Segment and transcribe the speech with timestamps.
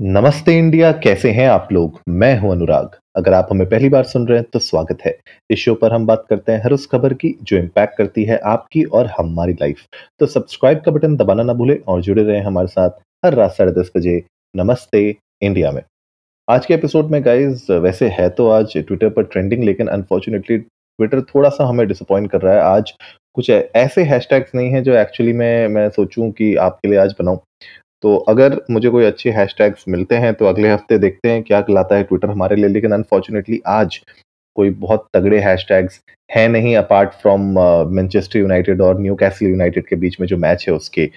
[0.00, 1.98] नमस्ते इंडिया, कैसे हैं आप लोग?
[2.08, 5.14] मैं हूँ अनुराग। अगर आप हमें पहली बार सुन रहे हैं तो स्वागत है।
[5.50, 8.38] इस शो पर हम बात करते हैं हर उस खबर की, जो इम्पैक्ट करती है
[8.44, 9.84] आपकी और हमारी लाइफ
[10.20, 13.72] तो सब्सक्राइब का बटन दबाना ना भूलें और जुड़े रहें हमारे साथ हर रात साढ़े
[13.72, 14.22] दस बजे
[14.54, 15.08] नमस्ते
[15.42, 15.82] इंडिया में।
[16.48, 21.20] आज के एपिसोड में गाइज़ वैसे है तो आज ट्विटर पर ट्रेंडिंग लेकिन अनफॉर्चुनेटली ट्विटर
[21.34, 22.92] थोड़ा सा हमें डिसअपॉइंट कर रहा है। आज
[23.34, 27.38] कुछ ऐसे हैशटैग्स नहीं है जो एक्चुअली मैं मैं सोचूं कि आपके लिए आज बनाऊँ।
[28.04, 31.96] तो अगर मुझे कोई अच्छे हैशटैग्स मिलते हैं तो अगले हफ़्ते देखते हैं क्या लाता
[31.96, 33.96] है ट्विटर हमारे लिए। लेकिन अनफॉर्चुनेटली आज
[34.56, 37.40] कोई बहुत तगड़े हैशटैग्स हैं नहीं अपार्ट फ्रॉम
[37.94, 41.10] मैनचेस्टर यूनाइटेड और न्यू कैसल यूनाइटेड के बीच में जो मैच है उसके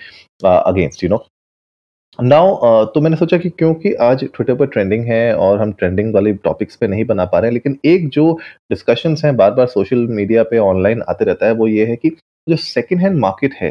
[0.45, 1.23] अगेंस्ट यू नो
[2.19, 6.33] नाउ तो मैंने सोचा कि क्योंकि आज ट्विटर पर ट्रेंडिंग है और हम ट्रेंडिंग वाले
[6.43, 8.31] टॉपिक्स पे नहीं बना पा रहे हैं, लेकिन एक जो
[8.71, 12.09] डिस्कशंस हैं बार बार सोशल मीडिया पे ऑनलाइन आते रहता है, वो ये है कि
[12.47, 13.69] जो सेकेंड हैंड मार्केट है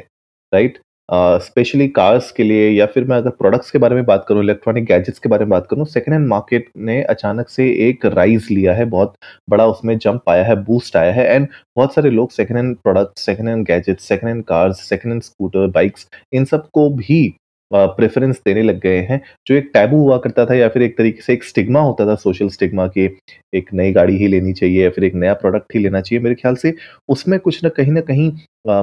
[0.53, 0.79] राइट
[1.13, 4.85] स्पेशली कार्स के लिए या फिर मैं अगर प्रोडक्ट्स के बारे में बात करूँ इलेक्ट्रॉनिक
[4.85, 8.75] गैजेट्स के बारे में बात करूँ सेकेंड हैंड मार्केट ने अचानक से एक राइज लिया
[8.75, 9.15] है, बहुत
[9.51, 13.27] बड़ा उसमें जंप आया है बूस्ट आया है एंड बहुत सारे लोग second hand products
[13.27, 17.35] second hand gadgets second hand cars second hand scooter bikes इन सबको भी
[17.71, 21.23] प्रेफरेंस देने लग गए हैं, जो एक टैबू हुआ करता था या फिर एक तरीके
[21.23, 23.09] से एक स्टिग्मा होता था सोशल स्टिग्मा कि
[23.55, 26.35] एक नई गाड़ी ही लेनी चाहिए या फिर एक नया प्रोडक्ट ही लेना चाहिए, मेरे
[26.35, 26.75] ख्याल से
[27.09, 28.33] उसमें कुछ ना कहीं ना कहीं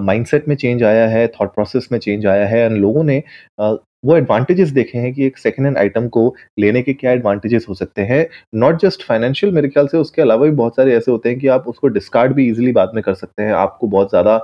[0.01, 3.21] माइंडसेट में चेंज आया है थॉट प्रोसेस में चेंज आया है एंड लोगों ने
[4.05, 7.73] वो एडवांटेजेस देखे हैं कि एक सेकेंड हैंड आइटम को लेने के क्या एडवांटेजेस हो
[7.73, 11.29] सकते हैं नॉट जस्ट फाइनेंशियल मेरे ख्याल से उसके अलावा भी बहुत सारे ऐसे होते
[11.29, 14.35] हैं कि आप उसको डिस्कार्ड भी इजीली बाद में कर सकते हैं, आपको बहुत ज़्यादा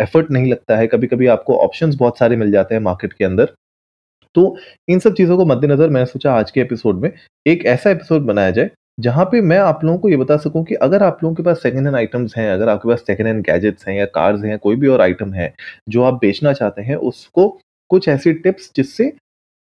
[0.00, 3.24] एफर्ट नहीं लगता है कभी कभी आपको ऑप्शंस बहुत सारे मिल जाते हैं मार्केट के
[3.24, 3.52] अंदर
[4.34, 4.56] तो
[4.88, 7.10] इन सब चीज़ों को मद्देनज़र मैंने सोचा आज के एपिसोड में
[7.46, 10.74] एक ऐसा एपिसोड बनाया जाए, जहाँ पे मैं आप लोगों को ये बता सकूँ कि
[10.76, 13.88] अगर आप लोगों के पास सेकंड हैंड आइटम्स हैं, अगर आपके पास सेकंड हैंड गैजेट्स
[13.88, 15.52] हैं या कार्स हैं, कोई भी और आइटम है,
[15.88, 17.48] जो आप बेचना चाहते हैं, उसको
[17.90, 19.12] कुछ ऐसी टिप्स जिससे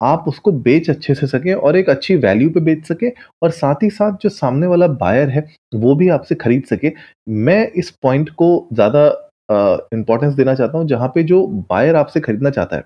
[0.01, 3.11] आप उसको बेच अच्छे से सकें और एक अच्छी वैल्यू पे बेच सकें
[3.43, 6.93] और साथ ही साथ जो सामने वाला बायर है, वो भी आपसे खरीद सके।
[7.29, 9.07] मैं इस पॉइंट को ज़्यादा
[9.95, 12.85] इंपॉर्टेंस देना चाहता हूँ, जहाँ पे जो बायर आपसे खरीदना चाहता है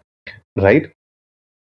[0.58, 0.92] राइट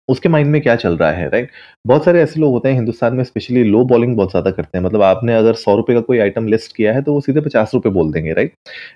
[0.10, 1.52] उसके माइंड में क्या चल रहा है राइट
[1.88, 4.84] बहुत सारे ऐसे लोग होते हैं हिंदुस्तान में स्पेशली लो बॉलिंग बहुत ज़्यादा करते हैं।
[4.86, 7.72] मतलब आपने अगर सौ रुपए का कोई आइटम लिस्ट किया है तो वो सीधे पचास
[7.74, 8.54] रुपए बोल देंगे राइट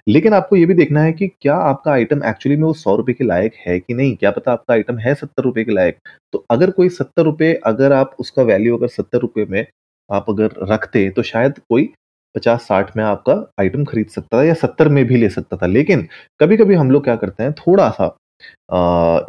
[0.07, 3.13] लेकिन आपको ये भी देखना है कि क्या आपका आइटम एक्चुअली में वो सौ रुपए
[3.13, 4.15] के लायक है कि नहीं?
[4.15, 5.97] क्या पता आपका आइटम है सत्तर रुपए के लायक?
[6.33, 9.65] तो अगर कोई सत्तर रुपए, अगर आप उसका वैल्यू अगर सत्तर रुपए में
[10.09, 11.89] आप अगर रखते तो शायद कोई
[12.35, 15.67] पचास, साठ में आपका आइटम खरीद सकता था या सत्तर में भी ले सकता था।
[15.67, 16.07] लेकिन
[16.39, 18.15] कभी कभी हम लोग क्या करते हैं, थोड़ा सा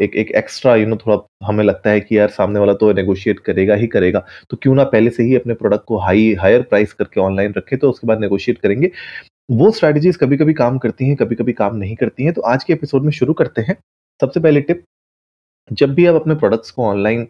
[0.02, 3.38] एक एक एक्स्ट्रा यू नो थोड़ा हमें लगता है कि यार सामने वाला तो नेगोशिएट
[3.40, 6.92] करेगा ही करेगा। तो क्यों ना पहले से ही अपने प्रोडक्ट को हाई हायर प्राइस
[6.92, 8.90] करके ऑनलाइन रखे तो उसके बाद नेगोशिएट करेंगे।
[9.50, 12.64] वो स्ट्रैटेजीज कभी कभी काम करती हैं कभी कभी काम नहीं करती हैं। तो आज
[12.64, 13.76] के एपिसोड में शुरू करते हैं।
[14.20, 14.84] सबसे पहले टिप
[15.70, 17.28] जब भी आप अपने प्रोडक्ट्स को ऑनलाइन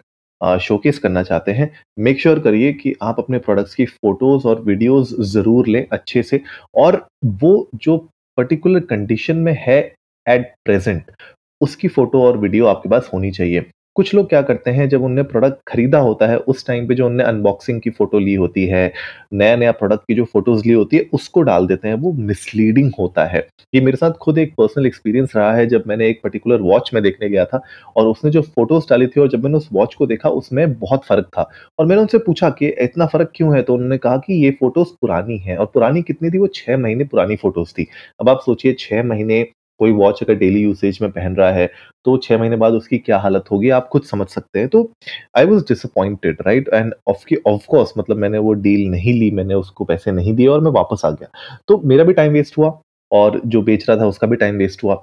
[0.61, 5.15] शोकेस करना चाहते हैं मेक श्योर करिए कि आप अपने प्रोडक्ट्स की फ़ोटोज़ और वीडियोस
[5.33, 6.41] ज़रूर लें अच्छे से।
[6.77, 7.97] और वो जो
[8.39, 9.79] पर्टिकुलर कंडीशन में है
[10.27, 11.11] एट प्रेजेंट
[11.61, 13.65] उसकी फ़ोटो और वीडियो आपके पास होनी चाहिए।
[13.97, 17.07] कुछ लोग क्या करते हैं, जब उनने प्रोडक्ट खरीदा होता है, उस टाइम पे जो
[17.07, 18.93] उनने अनबॉक्सिंग की फ़ोटो ली होती है
[19.33, 22.91] नया नया प्रोडक्ट की जो फ़ोटोज़ ली होती है, उसको डाल देते हैं। वो मिसलीडिंग
[22.99, 26.61] होता है। ये मेरे साथ खुद एक पर्सनल एक्सपीरियंस रहा है, जब मैंने एक पर्टिकुलर
[26.63, 27.61] वॉच में देखने गया था
[27.97, 31.05] और उसने जो फ़ोटोज़ डाली थी और जब मैंने उस वॉच को देखा, उसमें बहुत
[31.07, 33.63] फ़र्क था। और मैंने उनसे पूछा कि, इतना फ़र्क क्यों है?
[33.63, 36.39] तो उन्होंने कहा कि, ये फ़ोटोज़ पुरानी है और पुरानी कितनी थी?
[36.39, 37.87] वो छः महीने पुरानी फ़ोटोज़ थी।
[38.21, 39.47] अब आप सोचिए छः महीने
[39.81, 41.67] कोई वॉच अगर डेली यूसेज में पहन रहा है
[42.07, 44.91] तो छह महीने बाद उसकी क्या हालत होगी, आप खुद समझ सकते हैं। तो
[45.39, 50.13] I was disappointed right and of course मतलब मैंने वो डील नहीं ली, मैंने उसको पैसे
[50.13, 51.29] नहीं दिए और मैं वापस आ गया।
[51.69, 52.79] तो मेरा भी टाइम वेस्ट हुआ
[53.11, 55.03] और जो बेच रहा था उसका भी टाइम वेस्ट हुआ।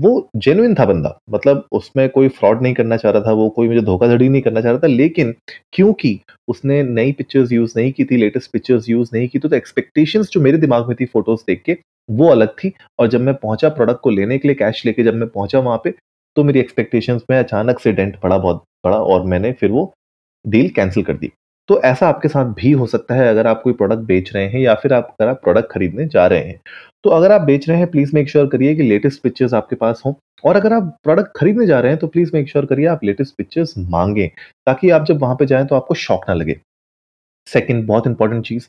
[0.00, 3.68] वो जेनुइन था बंदा मतलब उसमें कोई फ्रॉड नहीं करना चाह रहा था, वो कोई
[3.68, 5.34] मुझे धोखाधड़ी नहीं करना चाह रहा था, लेकिन
[5.72, 10.30] क्योंकि उसने नई पिक्चर्स यूज़ नहीं की थी लेटेस्ट पिक्चर्स यूज़ नहीं की तो एक्सपेक्टेशंस
[10.32, 11.74] जो मेरे दिमाग में थी फ़ोटोज़ देख के
[12.08, 15.14] वो अलग थी। और जब मैं पहुँचा प्रोडक्ट को लेने के लिए कैश लेके जब
[15.14, 15.94] मैं पहुँचा वहाँ पे
[16.36, 19.92] तो मेरी एक्सपेक्टेशंस में अचानक से डेंट पड़ा बहुत बड़ा और मैंने फिर वो
[20.44, 21.30] डील कैंसिल कर दी।
[21.68, 24.60] तो ऐसा आपके साथ भी हो सकता है अगर आप कोई प्रोडक्ट बेच रहे हैं
[24.60, 26.60] या फिर आप अगर आप प्रोडक्ट खरीदने जा रहे हैं।
[27.04, 30.02] तो अगर आप बेच रहे हैं प्लीज़ मेक श्योर करिए कि लेटेस्ट पिक्चर्स आपके पास
[30.06, 30.12] हों।
[30.44, 33.34] और अगर आप प्रोडक्ट खरीदने जा रहे हैं तो प्लीज़ मेक श्योर करिए आप लेटेस्ट
[33.36, 34.28] पिक्चर्स मांगें,
[34.66, 36.60] ताकि आप जब वहाँ पे जाएँ तो आपको शौक ना लगे।
[37.46, 38.66] सेकंड बहुत इंपॉर्टेंट चीज़,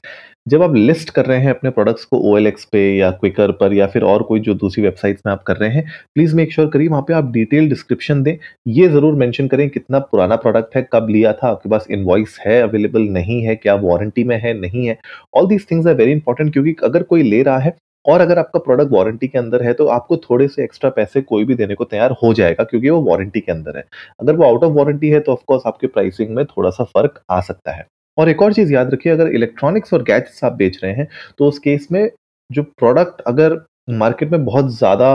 [0.47, 3.87] जब आप लिस्ट कर रहे हैं अपने प्रोडक्ट्स को OLX पे या क्विकर पर या
[3.87, 5.83] फिर और कोई जो दूसरी वेबसाइट्स में आप कर रहे हैं
[6.15, 8.35] प्लीज़ मेक श्योर करिए वहाँ पे आप डिटेल डिस्क्रिप्शन दें
[8.69, 12.61] ये ज़रूर मेंशन करें कितना पुराना प्रोडक्ट है, कब लिया था, आपके पास इन्वॉइस है
[12.61, 14.97] अवेलेबल नहीं है, क्या वारंटी में है, नहीं है
[15.33, 17.75] all these things are very important क्योंकि अगर कोई ले रहा है
[18.05, 21.45] और अगर आपका प्रोडक्ट वारंटी के अंदर है तो आपको थोड़े से एक्स्ट्रा पैसे कोई
[21.45, 23.83] भी देने को तैयार हो जाएगा क्योंकि वो वारंटी के अंदर है।
[24.21, 27.71] अगर वो आउट ऑफ़ वारंटी है तो ऑफकोर्स आपके प्राइसिंग में थोड़ा-सा फ़र्क आ सकता
[27.71, 27.85] है।
[28.17, 31.07] और एक और चीज़ याद रखिए अगर इलेक्ट्रॉनिक्स और गैजेट्स आप बेच रहे हैं,
[31.37, 32.09] तो उस केस में
[32.49, 33.59] जो प्रोडक्ट अगर
[33.91, 35.13] मार्केट में बहुत ज़्यादा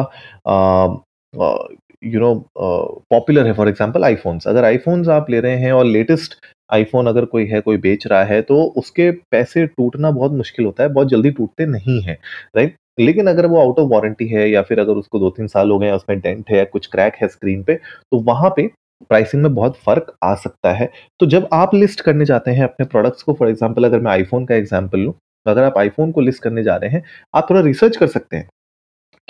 [2.05, 6.35] यू नो पॉपुलर है फॉर एग्ज़ाम्पल आईफ़ोन्स। अगर आईफ़ोन्स आप ले रहे हैं और लेटेस्ट
[6.71, 10.83] आईफ़ोन अगर कोई है, कोई बेच रहा है, तो उसके पैसे टूटना बहुत मुश्किल होता
[10.83, 12.17] है, बहुत जल्दी टूटते नहीं हैं,
[12.57, 12.77] राइट?
[13.01, 15.91] लेकिन अगर वो आउट ऑफ़ वारंटी है या फिर अगर उसको 2-3 साल हो गए
[15.93, 18.71] उसमें डेंट है या कुछ क्रैक है स्क्रीन पे, तो वहाँ पे
[19.01, 22.87] प्राइसिंग में बहुत फ़र्क आ सकता है। तो जब आप लिस्ट करने जाते हैं अपने
[22.87, 25.15] प्रोडक्ट्स को फॉर एग्ज़ाम्पल अगर मैं आईफ़ोन का एग्ज़ाम्पल लूँ,
[25.47, 27.03] अगर आप आईफ़ोन को लिस्ट करने जा रहे हैं,
[27.35, 28.49] आप थोड़ा रिसर्च कर सकते हैं।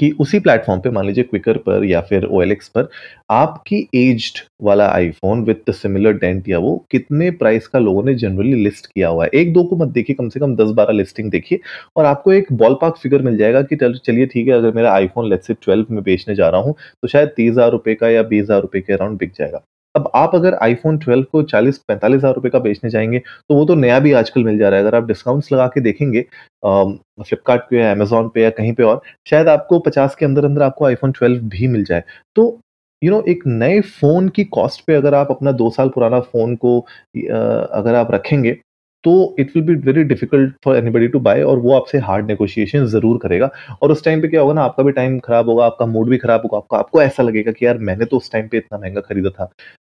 [0.00, 2.88] कि उसी प्लेटफ़ॉर्म पे मान लीजिए क्विकर पर या फिर ओएलएक्स पर
[3.30, 8.62] आपकी एज्ड वाला आईफ़ोन विथ सिमिलर डेंट या वो कितने प्राइस का लोगों ने जनरली
[8.64, 11.60] लिस्ट किया हुआ है। 1-2 को मत देखिए, कम से कम दस बारह लिस्टिंग देखिए
[11.96, 15.28] और आपको एक बॉल पार्क फिगर मिल जाएगा कि चलिए ठीक है, अगर मेरा आईफ़ोन
[15.30, 18.92] लेट से 12 में बेचने जा रहा हूँ, तो शायद ₹30,000 का या ₹20,000 के
[18.92, 19.62] अराउंड बिक जाएगा।
[19.94, 23.98] अब आप अगर आईफ़ोन 12 को 40-45,000 रुपए का बेचने जाएँगे तो वो तो नया
[24.00, 26.20] भी आजकल मिल जा रहा है। अगर आप डिस्काउंट्स लगा के देखेंगे
[26.64, 30.84] फ्लिपकार्ट पे या अमेज़न पे या कहीं पे और, शायद आपको 50 के अंदर-अंदर आपको
[30.86, 32.02] आईफ़ोन 12 भी मिल जाए।
[32.36, 32.60] तो
[33.02, 36.56] यू नो एक नए फ़ोन की कॉस्ट पे अगर आप अपना दो साल पुराना फ़ोन
[36.56, 38.56] को अगर आप रखेंगे,
[39.04, 42.86] तो it will be very difficult for anybody to buy और वो आपसे हार्ड नेगोशिएशन
[42.86, 43.50] ज़रूर करेगा
[43.82, 46.18] और उस टाइम पे क्या होगा ना आपका भी टाइम खराब होगा, आपका मूड भी
[46.18, 49.00] खराब होगा, आपका आपको ऐसा लगेगा कि यार मैंने तो उस टाइम पे इतना महँगा
[49.00, 49.44] खरीदा था,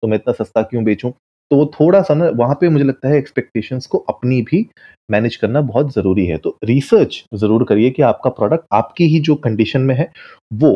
[0.03, 1.13] तो मैं इतना सस्ता क्यों बेचूँ?
[1.51, 4.67] तो वो थोड़ा-सा ना वहाँ पे मुझे लगता है एक्सपेक्टेशंस को अपनी भी
[5.09, 9.35] मैनेज करना बहुत ज़रूरी है। तो रिसर्च ज़रूर करिए कि आपका प्रोडक्ट आपकी ही जो
[9.37, 10.11] कंडीशन में है,
[10.55, 10.75] वो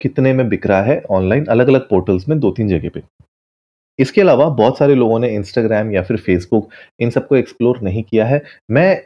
[0.00, 3.02] कितने में बिक रहा है ऑनलाइन अलग-अलग पोर्टल्स में 2-3 जगह पे।
[3.98, 6.68] इसके अलावा बहुत सारे लोगों ने इंस्टाग्राम या फिर फेसबुक
[7.00, 8.96] इन सबको एक्सप्लोर नहीं किया है। मैं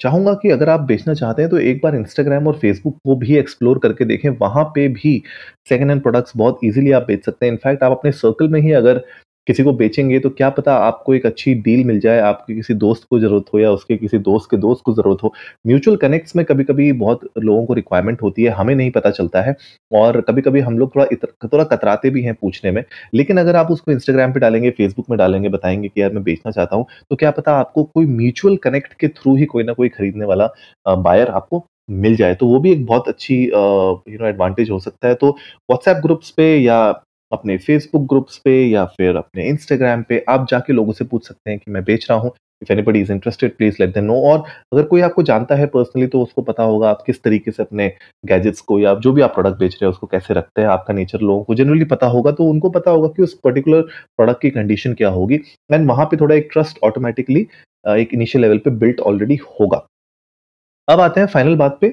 [0.00, 3.36] चाहूँगा कि अगर आप बेचना चाहते हैं तो एक बार इंस्टाग्राम और फेसबुक को भी
[3.36, 5.22] एक्सप्लोर करके देखें। वहाँ पे भी
[5.68, 8.72] सेकेंड हैंड प्रोडक्ट्स बहुत इजीली आप बेच सकते हैं। इनफैक्ट आप अपने सर्कल में ही
[8.72, 9.02] अगर
[9.50, 13.04] किसी को बेचेंगे तो क्या पता आपको एक अच्छी डील मिल जाए, आपके किसी दोस्त
[13.10, 15.32] को ज़रूरत हो या उसके किसी दोस्त के दोस्त को ज़रूरत हो।
[15.66, 19.54] म्यूचुअल कनेक्ट्स में कभी-कभी बहुत लोगों को रिक्वायरमेंट होती है, हमें नहीं पता चलता है
[19.92, 22.82] और कभी-कभी हम लोग थोड़ा इत थोड़ा कतराते भी हैं पूछने में।
[23.14, 26.52] लेकिन अगर आप उसको इंस्टाग्राम पर डालेंगे, फेसबुक में डालेंगे, बताएँगे कि यार मैं बेचना
[26.52, 29.88] चाहता हूँ, तो क्या पता आपको कोई म्यूचुअल कनेक्ट के थ्रू ही कोई ना कोई
[29.88, 30.48] खरीदने वाला
[30.88, 35.08] बायर आपको मिल जाए। तो वो भी एक बहुत अच्छी यू नो एडवांटेज हो सकता
[35.08, 36.80] है। तो व्हाट्सएप ग्रुप्स पे या
[37.32, 41.50] अपने फेसबुक ग्रुप्स पे या फिर अपने इंस्टाग्राम पे आप जाके लोगों से पूछ सकते
[41.50, 42.32] हैं कि मैं बेच रहा हूँ।
[42.62, 44.38] If anybody is interested please let them know और
[44.72, 47.88] अगर कोई आपको जानता है पर्सनली तो उसको पता होगा आप किस तरीके से अपने
[48.24, 50.94] गैजेट्स को या जो भी आप प्रोडक्ट बेच रहे हैं उसको कैसे रखते हैं, आपका
[50.94, 54.50] नेचर लोगों को जनरली पता होगा तो उनको पता होगा कि उस पर्टिकुलर प्रोडक्ट की
[54.50, 55.40] कंडीशन क्या होगी
[55.72, 57.46] एंड वहाँ पे थोड़ा एक ट्रस्ट ऑटोमेटिकली
[57.84, 59.86] एक इनिशियल लेवल पे बिल्ट ऑलरेडी होगा।
[60.88, 61.88] अब आते हैं फाइनल बात पे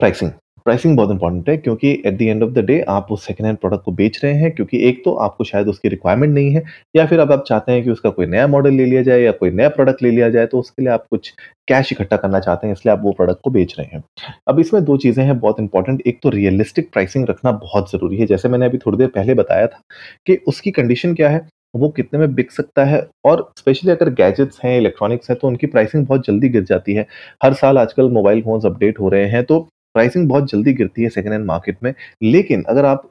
[0.00, 0.30] प्राइसिंग।
[0.66, 3.58] प्राइसिंग बहुत इंपॉर्टेंट है क्योंकि at the end of the day आप उस सेकंड हैंड
[3.58, 6.62] प्रोडक्ट को बेच रहे हैं क्योंकि एक तो आपको शायद उसकी रिक्वायरमेंट नहीं है
[6.96, 9.32] या फिर अब आप चाहते हैं कि उसका कोई नया मॉडल ले लिया जाए या
[9.32, 11.32] कोई नया प्रोडक्ट ले लिया जाए तो उसके लिए आप कुछ
[11.68, 14.02] कैश इकट्ठा करना चाहते हैं इसलिए आप वो प्रोडक्ट को बेच रहे हैं।
[14.48, 18.26] अब इसमें दो चीज़ें हैं बहुत इंपॉर्टेंट एक तो रियलिस्टिक प्राइसिंग रखना बहुत ज़रूरी है।
[18.26, 19.80] जैसे मैंने अभी थोड़ी देर पहले बताया था
[20.26, 24.60] कि उसकी कंडीशन क्या है, वो कितने में बिक सकता है और स्पेशली अगर गैजेट्स
[24.64, 27.06] हैं, इलेक्ट्रॉनिक्स हैं तो उनकी प्राइसिंग बहुत जल्दी गिर जाती है।
[27.42, 29.66] हर साल आजकल मोबाइल फ़ोन्स अपडेट हो रहे हैं तो
[29.96, 33.08] प्राइसिंग बहुत जल्दी गिरती है सेकेंड हैंड मार्केट में। लेकिन अगर आप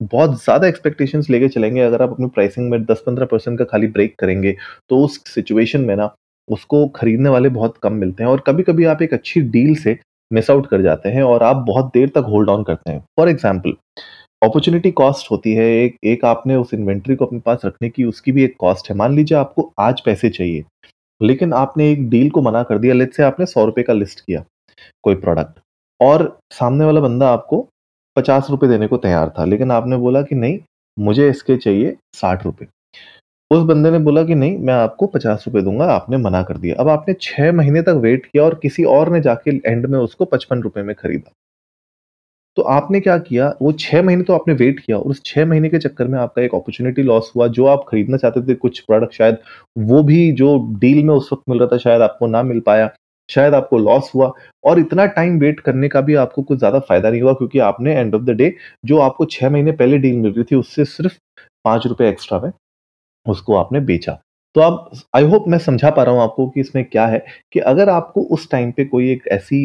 [0.00, 4.56] बहुत ज़्यादा एक्सपेक्टेशंस लेके चलेंगे, अगर आप अपनी प्राइसिंग में 10-15% का खाली ब्रेक करेंगे,
[4.88, 6.14] तो उस सिचुएशन में ना
[6.48, 9.96] उसको खरीदने वाले बहुत कम मिलते हैं और कभी-कभी आप एक अच्छी डील से
[10.30, 13.28] मिस आउट कर जाते हैं और आप बहुत देर तक होल्ड ऑन करते हैं। फॉर
[13.28, 13.74] एग्ज़ाम्पल
[14.42, 18.32] अपॉर्च्युनिटी कॉस्ट होती है, एक एक आपने उस इन्वेंट्री को अपने पास रखने की उसकी
[18.32, 20.64] भी एक कॉस्ट है। मान लीजिए आपको आज पैसे चाहिए,
[21.20, 24.44] लेकिन आपने एक डील को मना कर दिया, लेट से आपने ₹100 का लिस्ट किया,
[25.04, 25.61] कोई प्रोडक्ट
[26.02, 27.66] और सामने वाला बंदा आपको
[28.16, 30.58] ₹50 देने को तैयार था, लेकिन आपने बोला कि नहीं,
[30.96, 32.68] मुझे इसके चाहिए ₹60
[33.50, 36.88] उस बंदे ने बोला कि नहीं, मैं आपको ₹50 दूँगा आपने मना कर दिया। अब
[36.88, 40.82] आपने 6 महीने तक वेट किया और किसी और ने जाके एंड में उसको ₹55
[40.82, 41.32] में खरीदा।
[42.56, 45.68] तो आपने क्या किया, वो 6 महीने तो आपने वेट किया और उस 6 महीने
[45.68, 49.14] के चक्कर में आपका एक अपॉर्च्युनिटी लॉस हुआ, जो आप खरीदना चाहते थे कुछ प्रोडक्ट
[49.14, 49.38] शायद
[49.78, 52.90] वो भी जो डील में उस वक़्त मिल रहा था शायद आपको ना मिल पाया,
[53.28, 54.32] शायद आपको लॉस हुआ
[54.64, 57.94] और इतना टाइम वेट करने का भी आपको कुछ ज़्यादा फ़ायदा नहीं हुआ, क्योंकि आपने
[57.94, 61.14] एंड ऑफ़ द डे जो आपको 6 महीने पहले डील मिल रही थी, उससे सिर्फ़
[61.64, 62.50] ₹5 एक्स्ट्रा में
[63.26, 64.18] उसको आपने बेचा।
[64.56, 67.18] तो आप आई होप मैं समझा पा रहा हूँ आपको कि इसमें क्या है
[67.52, 69.58] कि अगर आपको उस टाइम पे कोई एक ऐसी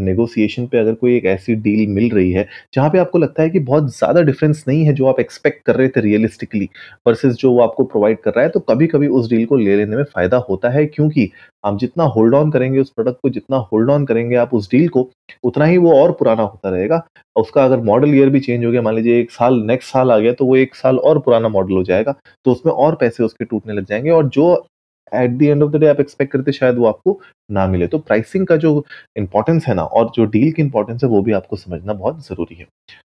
[0.00, 3.50] नेगोशिएशन पे अगर कोई एक ऐसी डील मिल रही है, जहाँ पे आपको लगता है
[3.50, 6.68] कि बहुत ज़्यादा डिफरेंस नहीं है जो आप एक्सपेक्ट कर रहे थे रियलिस्टिकली
[7.06, 9.76] वर्सेस जो वो आपको प्रोवाइड कर रहा है तो कभी कभी उस डील को ले
[9.76, 11.30] लेने में फ़ायदा होता है क्योंकि
[11.66, 14.88] आप जितना होल्ड ऑन करेंगे उस प्रोडक्ट को, जितना होल्ड ऑन करेंगे आप उस डील
[14.88, 15.08] को,
[15.44, 17.02] उतना ही वो और पुराना होता रहेगा।
[17.36, 20.18] उसका अगर मॉडल ईयर भी चेंज हो गया, मान लीजिए एक साल नेक्स्ट साल आ
[20.18, 23.44] गया तो वो एक साल और पुराना मॉडल हो जाएगा तो उसमें और पैसे उसके
[23.44, 24.54] टूटने लग जाएँगे और जो
[25.12, 27.20] at the end of the day आप एक्सपेक्ट करते शायद वो आपको
[27.50, 28.84] ना मिले। तो प्राइसिंग का जो
[29.16, 32.54] इंपॉर्टेंस है ना, और जो डील की इंपॉर्टेंस है, वो भी आपको समझना बहुत ज़रूरी
[32.54, 32.66] है।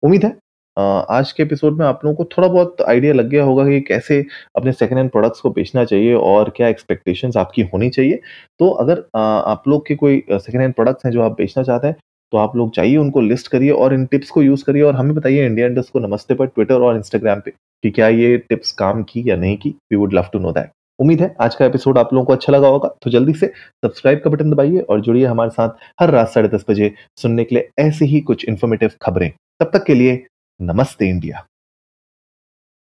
[0.03, 0.37] उम्मीद है
[0.77, 4.25] आज के एपिसोड में आप लोगों को थोड़ा बहुत आइडिया लग गया होगा कि कैसे
[4.57, 8.21] अपने सेकेंड हैंड प्रोडक्ट्स को बेचना चाहिए और क्या एक्सपेक्टेशंस आपकी होनी चाहिए।
[8.61, 11.97] तो अगर आप लोग के कोई सेकेंड हैंड प्रोडक्ट्स हैं जो आप बेचना चाहते हैं
[12.33, 15.15] तो आप लोग जाइए, उनको लिस्ट करिए और इन टिप्स को यूज़ करिए और हमें
[15.15, 19.25] बताइए इंडिया को नमस्ते पर ट्विटर और इंस्टाग्राम पे कि क्या ये टिप्स काम की
[19.27, 22.13] या नहीं की। We would love to know that उम्मीद है आज का एपिसोड आप
[22.15, 25.51] लोगों को अच्छा लगा होगा। तो जल्दी से सब्सक्राइब का बटन दबाइए और जुड़िए हमारे
[25.51, 29.71] साथ हर रात साढ़े दस बजे सुनने के लिए ऐसी ही कुछ इन्फॉर्मेटिव खबरें। तब
[29.73, 30.25] तक के लिए
[30.65, 31.47] नमस्ते इंडिया।